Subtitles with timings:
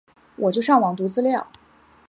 [0.35, 1.45] 我就上网读资料